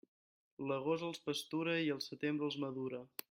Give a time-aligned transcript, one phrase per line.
[0.71, 3.05] L'agost els pastura i el setembre els madura.